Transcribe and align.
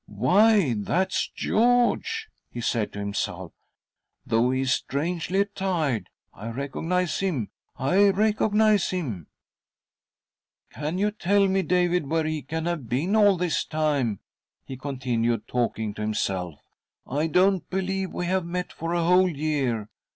"Why, 0.23 0.73
that's 0.79 1.29
George," 1.29 2.27
he 2.49 2.59
said 2.59 2.91
to 2.93 2.97
himself" 2.99 3.53
Though 4.25 4.49
he 4.49 4.61
is 4.61 4.71
strangely 4.71 5.41
attired, 5.41 6.09
I 6.33 6.49
recognise 6.49 7.19
him— 7.19 7.51
I 7.77 8.09
recognise 8.09 8.89
him!"" 8.89 9.27
Can 10.73 10.97
you 10.97 11.11
tell 11.11 11.47
me, 11.47 11.61
David, 11.61 12.09
where 12.09 12.25
he 12.25 12.41
can 12.41 12.65
have 12.65 12.89
been 12.89 13.15
all 13.15 13.37
this 13.37 13.63
time?" 13.63 14.21
he 14.65 14.75
continued, 14.75 15.47
talking 15.47 15.93
to 15.93 16.01
himself." 16.01 16.55
I 17.05 17.27
don't 17.27 17.69
believe 17.69 18.11
we 18.11 18.25
have 18.25 18.43
met 18.43 18.73
for 18.73 18.95
a 18.95 19.03
whole 19.03 19.29
year. 19.29 19.87